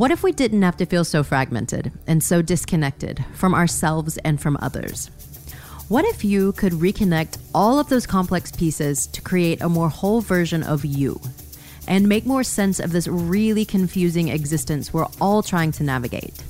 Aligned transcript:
What 0.00 0.10
if 0.10 0.22
we 0.22 0.32
didn't 0.32 0.62
have 0.62 0.78
to 0.78 0.86
feel 0.86 1.04
so 1.04 1.22
fragmented 1.22 1.92
and 2.06 2.24
so 2.24 2.40
disconnected 2.40 3.22
from 3.34 3.54
ourselves 3.54 4.16
and 4.24 4.40
from 4.40 4.56
others? 4.62 5.08
What 5.88 6.06
if 6.06 6.24
you 6.24 6.52
could 6.52 6.72
reconnect 6.72 7.36
all 7.54 7.78
of 7.78 7.90
those 7.90 8.06
complex 8.06 8.50
pieces 8.50 9.06
to 9.08 9.20
create 9.20 9.60
a 9.60 9.68
more 9.68 9.90
whole 9.90 10.22
version 10.22 10.62
of 10.62 10.86
you 10.86 11.20
and 11.86 12.08
make 12.08 12.24
more 12.24 12.44
sense 12.44 12.80
of 12.80 12.92
this 12.92 13.08
really 13.08 13.66
confusing 13.66 14.28
existence 14.28 14.90
we're 14.90 15.06
all 15.20 15.42
trying 15.42 15.70
to 15.72 15.82
navigate? 15.82 16.42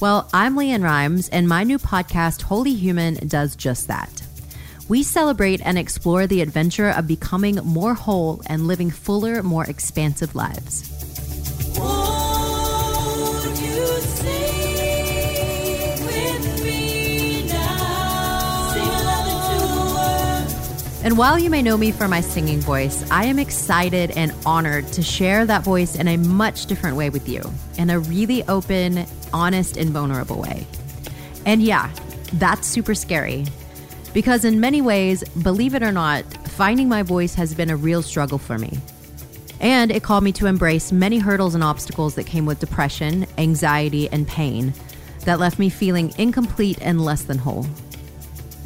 Well, 0.00 0.28
I'm 0.34 0.56
LeAnn 0.56 0.82
Rimes, 0.82 1.28
and 1.28 1.48
my 1.48 1.62
new 1.62 1.78
podcast, 1.78 2.42
Wholly 2.42 2.74
Human, 2.74 3.14
does 3.28 3.54
just 3.54 3.86
that. 3.86 4.20
We 4.88 5.04
celebrate 5.04 5.64
and 5.64 5.78
explore 5.78 6.26
the 6.26 6.40
adventure 6.40 6.90
of 6.90 7.06
becoming 7.06 7.54
more 7.54 7.94
whole 7.94 8.42
and 8.46 8.66
living 8.66 8.90
fuller, 8.90 9.44
more 9.44 9.64
expansive 9.64 10.34
lives. 10.34 11.03
And 21.04 21.18
while 21.18 21.38
you 21.38 21.50
may 21.50 21.60
know 21.60 21.76
me 21.76 21.92
for 21.92 22.08
my 22.08 22.22
singing 22.22 22.62
voice, 22.62 23.04
I 23.10 23.26
am 23.26 23.38
excited 23.38 24.12
and 24.12 24.32
honored 24.46 24.86
to 24.94 25.02
share 25.02 25.44
that 25.44 25.62
voice 25.62 25.96
in 25.96 26.08
a 26.08 26.16
much 26.16 26.64
different 26.64 26.96
way 26.96 27.10
with 27.10 27.28
you, 27.28 27.42
in 27.76 27.90
a 27.90 27.98
really 27.98 28.42
open, 28.44 29.04
honest, 29.30 29.76
and 29.76 29.90
vulnerable 29.90 30.40
way. 30.40 30.66
And 31.44 31.62
yeah, 31.62 31.92
that's 32.32 32.66
super 32.66 32.94
scary. 32.94 33.44
Because 34.14 34.46
in 34.46 34.60
many 34.60 34.80
ways, 34.80 35.22
believe 35.42 35.74
it 35.74 35.82
or 35.82 35.92
not, 35.92 36.24
finding 36.48 36.88
my 36.88 37.02
voice 37.02 37.34
has 37.34 37.52
been 37.52 37.68
a 37.68 37.76
real 37.76 38.00
struggle 38.00 38.38
for 38.38 38.56
me. 38.56 38.78
And 39.60 39.90
it 39.90 40.02
called 40.02 40.24
me 40.24 40.32
to 40.32 40.46
embrace 40.46 40.90
many 40.90 41.18
hurdles 41.18 41.54
and 41.54 41.62
obstacles 41.62 42.14
that 42.14 42.24
came 42.24 42.46
with 42.46 42.60
depression, 42.60 43.26
anxiety, 43.36 44.08
and 44.08 44.26
pain 44.26 44.72
that 45.26 45.38
left 45.38 45.58
me 45.58 45.68
feeling 45.68 46.14
incomplete 46.16 46.78
and 46.80 47.04
less 47.04 47.24
than 47.24 47.36
whole. 47.36 47.66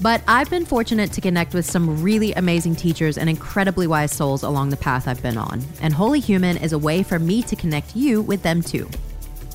But 0.00 0.22
I've 0.28 0.48
been 0.48 0.64
fortunate 0.64 1.10
to 1.12 1.20
connect 1.20 1.54
with 1.54 1.68
some 1.68 2.00
really 2.00 2.32
amazing 2.34 2.77
teachers 2.77 3.18
and 3.18 3.28
incredibly 3.28 3.88
wise 3.88 4.12
souls 4.12 4.44
along 4.44 4.70
the 4.70 4.77
path 4.77 5.08
I've 5.08 5.22
been 5.22 5.36
on. 5.36 5.60
And 5.82 5.92
Wholly 5.92 6.20
Human 6.20 6.56
is 6.56 6.72
a 6.72 6.78
way 6.78 7.02
for 7.02 7.18
me 7.18 7.42
to 7.42 7.56
connect 7.56 7.96
you 7.96 8.22
with 8.22 8.44
them 8.44 8.62
too. 8.62 8.88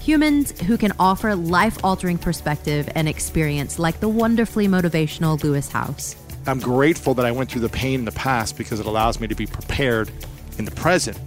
Humans 0.01 0.59
who 0.63 0.77
can 0.77 0.91
offer 0.99 1.33
life 1.33 1.77
altering 1.81 2.17
perspective 2.17 2.89
and 2.93 3.07
experience 3.07 3.79
like 3.79 4.01
the 4.01 4.09
wonderfully 4.09 4.67
motivational 4.67 5.41
Lewis 5.41 5.69
Howes. 5.69 6.17
I'm 6.45 6.59
grateful 6.59 7.13
that 7.13 7.25
I 7.25 7.31
went 7.31 7.49
through 7.49 7.61
the 7.61 7.69
pain 7.69 7.99
in 7.99 8.05
the 8.05 8.11
past 8.11 8.57
because 8.57 8.81
it 8.81 8.85
allows 8.85 9.21
me 9.21 9.27
to 9.27 9.35
be 9.35 9.45
prepared 9.45 10.11
in 10.57 10.65
the 10.65 10.71
present. 10.71 11.17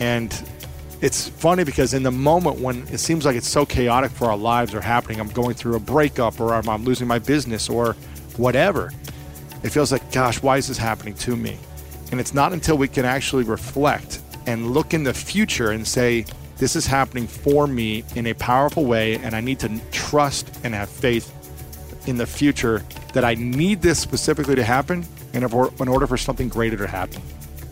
And 0.00 0.36
it's 1.00 1.28
funny 1.28 1.62
because 1.62 1.94
in 1.94 2.02
the 2.02 2.10
moment 2.10 2.58
when 2.58 2.88
it 2.88 2.98
seems 2.98 3.24
like 3.24 3.36
it's 3.36 3.46
so 3.46 3.64
chaotic 3.64 4.10
for 4.10 4.28
our 4.28 4.36
lives 4.36 4.74
are 4.74 4.80
happening, 4.80 5.20
I'm 5.20 5.28
going 5.28 5.54
through 5.54 5.76
a 5.76 5.80
breakup 5.80 6.40
or 6.40 6.54
I'm 6.54 6.84
losing 6.84 7.06
my 7.06 7.20
business 7.20 7.68
or 7.68 7.94
whatever. 8.36 8.92
It 9.62 9.70
feels 9.70 9.92
like, 9.92 10.10
gosh, 10.12 10.42
why 10.42 10.56
is 10.56 10.68
this 10.68 10.78
happening 10.78 11.14
to 11.14 11.36
me? 11.36 11.58
And 12.10 12.20
it's 12.20 12.34
not 12.34 12.52
until 12.52 12.76
we 12.76 12.88
can 12.88 13.04
actually 13.04 13.44
reflect 13.44 14.20
and 14.46 14.72
look 14.72 14.92
in 14.92 15.04
the 15.04 15.14
future 15.14 15.70
and 15.70 15.86
say, 15.86 16.26
this 16.58 16.76
is 16.76 16.86
happening 16.86 17.26
for 17.26 17.66
me 17.66 18.04
in 18.14 18.26
a 18.26 18.34
powerful 18.34 18.84
way, 18.84 19.16
and 19.16 19.34
I 19.34 19.40
need 19.40 19.58
to 19.60 19.80
trust 19.90 20.60
and 20.64 20.74
have 20.74 20.88
faith 20.88 21.32
in 22.06 22.16
the 22.16 22.26
future 22.26 22.82
that 23.14 23.24
I 23.24 23.34
need 23.34 23.82
this 23.82 23.98
specifically 23.98 24.54
to 24.56 24.64
happen 24.64 25.06
in 25.32 25.44
order 25.44 26.06
for 26.06 26.16
something 26.16 26.48
greater 26.48 26.76
to 26.76 26.86
happen. 26.86 27.22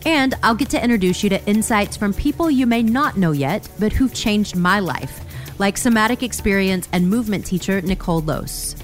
And 0.05 0.33
I'll 0.43 0.55
get 0.55 0.69
to 0.71 0.83
introduce 0.83 1.23
you 1.23 1.29
to 1.29 1.45
insights 1.45 1.95
from 1.95 2.13
people 2.13 2.49
you 2.49 2.65
may 2.65 2.81
not 2.81 3.17
know 3.17 3.31
yet, 3.33 3.67
but 3.79 3.93
who've 3.93 4.13
changed 4.13 4.55
my 4.55 4.79
life, 4.79 5.21
like 5.59 5.77
somatic 5.77 6.23
experience 6.23 6.87
and 6.91 7.09
movement 7.09 7.45
teacher 7.45 7.81
Nicole 7.81 8.21
Lose 8.21 8.75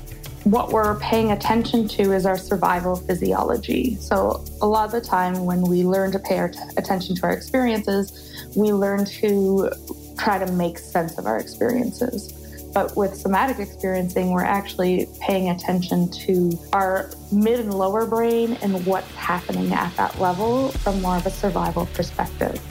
what 0.51 0.71
we're 0.71 0.97
paying 0.99 1.31
attention 1.31 1.87
to 1.87 2.13
is 2.13 2.25
our 2.25 2.37
survival 2.37 2.95
physiology. 2.95 3.95
So, 3.95 4.43
a 4.61 4.67
lot 4.67 4.85
of 4.85 4.91
the 4.91 5.01
time 5.01 5.45
when 5.45 5.61
we 5.61 5.83
learn 5.83 6.11
to 6.11 6.19
pay 6.19 6.47
t- 6.47 6.59
attention 6.77 7.15
to 7.15 7.23
our 7.23 7.31
experiences, 7.31 8.45
we 8.55 8.71
learn 8.71 9.05
to 9.05 9.69
try 10.17 10.43
to 10.43 10.51
make 10.53 10.77
sense 10.77 11.17
of 11.17 11.25
our 11.25 11.39
experiences. 11.39 12.33
But 12.73 12.95
with 12.95 13.15
somatic 13.15 13.59
experiencing, 13.59 14.31
we're 14.31 14.43
actually 14.43 15.07
paying 15.19 15.49
attention 15.49 16.09
to 16.25 16.51
our 16.73 17.09
mid 17.31 17.59
and 17.59 17.73
lower 17.73 18.05
brain 18.05 18.57
and 18.61 18.85
what's 18.85 19.11
happening 19.15 19.73
at 19.73 19.95
that 19.97 20.19
level 20.19 20.69
from 20.69 21.01
more 21.01 21.17
of 21.17 21.25
a 21.25 21.31
survival 21.31 21.87
perspective. 21.93 22.61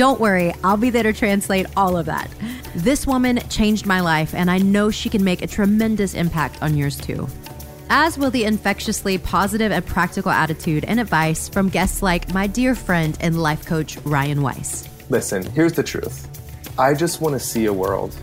Don't 0.00 0.18
worry, 0.18 0.54
I'll 0.64 0.78
be 0.78 0.88
there 0.88 1.02
to 1.02 1.12
translate 1.12 1.66
all 1.76 1.94
of 1.94 2.06
that. 2.06 2.30
This 2.74 3.06
woman 3.06 3.36
changed 3.50 3.84
my 3.84 4.00
life, 4.00 4.34
and 4.34 4.50
I 4.50 4.56
know 4.56 4.90
she 4.90 5.10
can 5.10 5.22
make 5.22 5.42
a 5.42 5.46
tremendous 5.46 6.14
impact 6.14 6.62
on 6.62 6.74
yours 6.74 6.96
too. 6.96 7.28
As 7.90 8.16
will 8.16 8.30
the 8.30 8.46
infectiously 8.46 9.18
positive 9.18 9.70
and 9.70 9.84
practical 9.84 10.30
attitude 10.30 10.86
and 10.86 11.00
advice 11.00 11.50
from 11.50 11.68
guests 11.68 12.00
like 12.02 12.32
my 12.32 12.46
dear 12.46 12.74
friend 12.74 13.14
and 13.20 13.42
life 13.42 13.66
coach, 13.66 13.98
Ryan 13.98 14.40
Weiss. 14.40 14.88
Listen, 15.10 15.44
here's 15.50 15.74
the 15.74 15.82
truth 15.82 16.26
I 16.78 16.94
just 16.94 17.20
want 17.20 17.34
to 17.34 17.38
see 17.38 17.66
a 17.66 17.72
world 17.74 18.16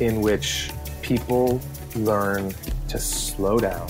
in 0.00 0.22
which 0.22 0.72
people 1.02 1.60
learn 1.94 2.52
to 2.88 2.98
slow 2.98 3.60
down 3.60 3.88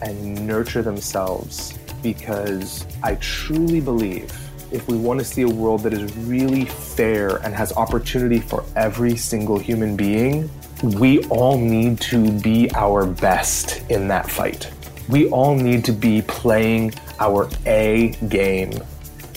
and 0.00 0.46
nurture 0.46 0.82
themselves 0.82 1.76
because 2.04 2.86
I 3.02 3.16
truly 3.16 3.80
believe 3.80 4.32
if 4.70 4.86
we 4.88 4.96
want 4.96 5.18
to 5.20 5.24
see 5.24 5.42
a 5.42 5.48
world 5.48 5.82
that 5.82 5.92
is 5.92 6.14
really 6.18 6.64
fair 6.64 7.36
and 7.38 7.54
has 7.54 7.72
opportunity 7.76 8.40
for 8.40 8.64
every 8.76 9.16
single 9.16 9.58
human 9.58 9.96
being, 9.96 10.50
we 10.82 11.24
all 11.24 11.58
need 11.58 12.00
to 12.00 12.30
be 12.40 12.70
our 12.74 13.06
best 13.06 13.82
in 13.90 14.08
that 14.08 14.30
fight. 14.30 14.70
We 15.08 15.28
all 15.30 15.54
need 15.54 15.84
to 15.86 15.92
be 15.92 16.22
playing 16.22 16.92
our 17.18 17.48
A 17.66 18.10
game 18.28 18.72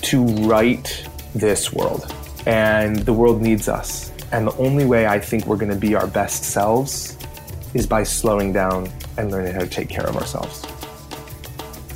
to 0.04 0.26
right 0.46 1.08
this 1.34 1.72
world. 1.72 2.14
And 2.46 2.98
the 2.98 3.14
world 3.14 3.42
needs 3.42 3.70
us. 3.70 4.12
And 4.32 4.48
the 4.48 4.56
only 4.58 4.86
way 4.86 5.08
I 5.08 5.20
think 5.20 5.46
we're 5.46 5.58
going 5.58 5.72
to 5.72 5.78
be 5.78 5.96
our 5.96 6.08
best 6.08 6.44
selves 6.44 7.18
is 7.74 7.88
by 7.88 8.04
slowing 8.04 8.52
down 8.52 8.90
and 9.18 9.32
learning 9.32 9.54
how 9.54 9.60
to 9.60 9.68
take 9.68 9.90
care 9.90 10.06
of 10.06 10.18
ourselves. 10.18 10.66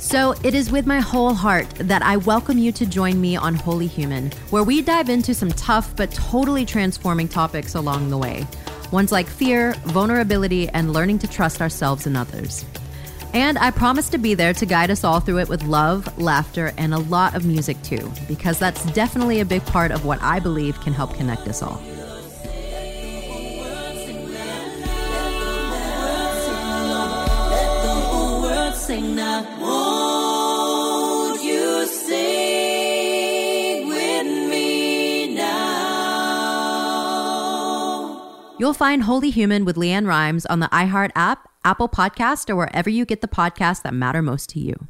So, 0.06 0.36
it 0.44 0.54
is 0.54 0.70
with 0.70 0.86
my 0.86 1.00
whole 1.00 1.34
heart 1.34 1.68
that 1.80 2.00
I 2.00 2.16
welcome 2.16 2.58
you 2.58 2.70
to 2.70 2.86
join 2.86 3.20
me 3.20 3.34
on 3.34 3.56
Wholly 3.56 3.88
Human, 3.88 4.30
where 4.50 4.62
we 4.62 4.80
dive 4.80 5.08
into 5.08 5.34
some 5.34 5.50
tough 5.50 5.96
but 5.96 6.12
totally 6.12 6.64
transforming 6.64 7.26
topics 7.26 7.74
along 7.74 8.10
the 8.10 8.16
way. 8.16 8.46
Ones 8.92 9.10
like 9.10 9.26
fear, 9.26 9.72
vulnerability, 9.82 10.68
and 10.68 10.92
learning 10.92 11.18
to 11.18 11.26
trust 11.26 11.60
ourselves 11.60 12.06
and 12.06 12.16
others. 12.16 12.64
And 13.34 13.58
I 13.58 13.72
promise 13.72 14.08
to 14.10 14.18
be 14.18 14.34
there 14.34 14.54
to 14.54 14.64
guide 14.64 14.92
us 14.92 15.02
all 15.02 15.18
through 15.18 15.40
it 15.40 15.48
with 15.48 15.64
love, 15.64 16.16
laughter, 16.16 16.72
and 16.78 16.94
a 16.94 16.98
lot 16.98 17.34
of 17.34 17.44
music 17.44 17.82
too, 17.82 18.12
because 18.28 18.60
that's 18.60 18.84
definitely 18.92 19.40
a 19.40 19.44
big 19.44 19.66
part 19.66 19.90
of 19.90 20.04
what 20.04 20.22
I 20.22 20.38
believe 20.38 20.80
can 20.82 20.92
help 20.92 21.14
connect 21.14 21.48
us 21.48 21.62
all. 21.62 21.82
sing 28.86 29.16
now. 29.16 29.85
You'll 38.58 38.72
find 38.72 39.02
Wholly 39.02 39.28
Human 39.28 39.66
with 39.66 39.76
LeAnn 39.76 40.06
Rimes 40.06 40.46
on 40.46 40.60
the 40.60 40.68
iHeart 40.68 41.10
app, 41.14 41.46
Apple 41.62 41.90
Podcast, 41.90 42.48
or 42.48 42.56
wherever 42.56 42.88
you 42.88 43.04
get 43.04 43.20
the 43.20 43.28
podcasts 43.28 43.82
that 43.82 43.92
matter 43.92 44.22
most 44.22 44.48
to 44.50 44.60
you. 44.60 44.88